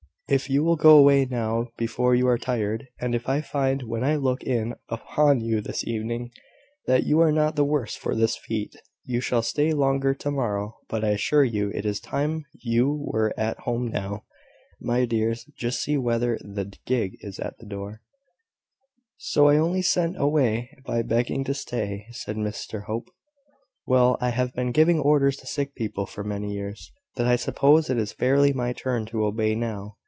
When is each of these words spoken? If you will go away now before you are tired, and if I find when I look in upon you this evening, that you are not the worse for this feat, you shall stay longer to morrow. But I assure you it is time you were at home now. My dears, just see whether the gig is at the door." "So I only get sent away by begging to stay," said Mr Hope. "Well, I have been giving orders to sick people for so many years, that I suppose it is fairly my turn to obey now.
If 0.27 0.49
you 0.49 0.63
will 0.63 0.77
go 0.77 0.97
away 0.97 1.25
now 1.25 1.67
before 1.77 2.15
you 2.15 2.25
are 2.29 2.37
tired, 2.37 2.87
and 3.01 3.13
if 3.13 3.27
I 3.27 3.41
find 3.41 3.83
when 3.83 4.01
I 4.01 4.15
look 4.15 4.43
in 4.45 4.75
upon 4.87 5.41
you 5.41 5.59
this 5.59 5.85
evening, 5.85 6.31
that 6.87 7.03
you 7.05 7.19
are 7.19 7.33
not 7.33 7.57
the 7.57 7.65
worse 7.65 7.97
for 7.97 8.15
this 8.15 8.37
feat, 8.37 8.73
you 9.03 9.19
shall 9.19 9.41
stay 9.41 9.73
longer 9.73 10.13
to 10.13 10.31
morrow. 10.31 10.77
But 10.87 11.03
I 11.03 11.09
assure 11.09 11.43
you 11.43 11.69
it 11.75 11.85
is 11.85 11.99
time 11.99 12.45
you 12.53 12.93
were 13.09 13.33
at 13.37 13.59
home 13.59 13.89
now. 13.89 14.23
My 14.79 15.03
dears, 15.03 15.43
just 15.57 15.81
see 15.83 15.97
whether 15.97 16.37
the 16.41 16.71
gig 16.85 17.17
is 17.19 17.37
at 17.37 17.57
the 17.57 17.65
door." 17.65 18.01
"So 19.17 19.49
I 19.49 19.57
only 19.57 19.79
get 19.79 19.85
sent 19.87 20.17
away 20.17 20.77
by 20.85 21.01
begging 21.01 21.43
to 21.43 21.53
stay," 21.53 22.05
said 22.11 22.37
Mr 22.37 22.85
Hope. 22.85 23.09
"Well, 23.85 24.17
I 24.21 24.29
have 24.29 24.53
been 24.53 24.71
giving 24.71 25.01
orders 25.01 25.35
to 25.39 25.45
sick 25.45 25.75
people 25.75 26.05
for 26.05 26.23
so 26.23 26.29
many 26.29 26.53
years, 26.53 26.89
that 27.17 27.27
I 27.27 27.35
suppose 27.35 27.89
it 27.89 27.97
is 27.97 28.13
fairly 28.13 28.53
my 28.53 28.71
turn 28.71 29.05
to 29.07 29.25
obey 29.25 29.55
now. 29.55 29.97